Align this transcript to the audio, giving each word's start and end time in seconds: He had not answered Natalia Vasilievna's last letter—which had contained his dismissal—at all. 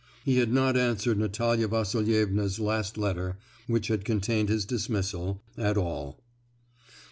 He 0.25 0.39
had 0.39 0.51
not 0.51 0.75
answered 0.75 1.19
Natalia 1.19 1.67
Vasilievna's 1.67 2.59
last 2.59 2.97
letter—which 2.97 3.87
had 3.87 4.03
contained 4.03 4.49
his 4.49 4.65
dismissal—at 4.65 5.77
all. 5.77 6.19